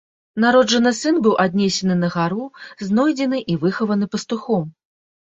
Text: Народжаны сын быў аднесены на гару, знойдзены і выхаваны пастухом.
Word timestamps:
Народжаны 0.43 0.91
сын 0.99 1.17
быў 1.25 1.33
аднесены 1.43 1.97
на 2.03 2.09
гару, 2.15 2.45
знойдзены 2.87 3.41
і 3.53 3.57
выхаваны 3.65 4.05
пастухом. 4.15 4.65